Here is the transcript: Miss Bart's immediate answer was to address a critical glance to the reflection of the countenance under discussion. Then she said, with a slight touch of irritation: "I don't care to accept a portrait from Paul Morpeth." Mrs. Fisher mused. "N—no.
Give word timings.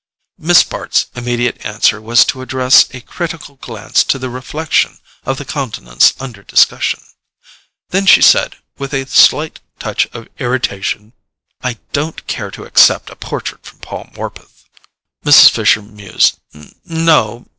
Miss 0.39 0.63
Bart's 0.63 1.05
immediate 1.13 1.63
answer 1.63 2.01
was 2.01 2.25
to 2.25 2.41
address 2.41 2.87
a 2.91 3.01
critical 3.01 3.57
glance 3.57 4.03
to 4.05 4.17
the 4.17 4.31
reflection 4.31 4.97
of 5.27 5.37
the 5.37 5.45
countenance 5.45 6.15
under 6.19 6.41
discussion. 6.41 7.01
Then 7.89 8.07
she 8.07 8.23
said, 8.23 8.55
with 8.79 8.95
a 8.95 9.05
slight 9.05 9.59
touch 9.77 10.07
of 10.11 10.27
irritation: 10.39 11.13
"I 11.61 11.77
don't 11.93 12.25
care 12.25 12.49
to 12.49 12.63
accept 12.63 13.11
a 13.11 13.15
portrait 13.15 13.63
from 13.63 13.77
Paul 13.77 14.09
Morpeth." 14.15 14.63
Mrs. 15.23 15.51
Fisher 15.51 15.83
mused. 15.83 16.39
"N—no. 16.51 17.45